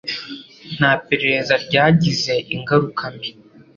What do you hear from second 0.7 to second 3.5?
nta perereza ryagize ingaruka mbi"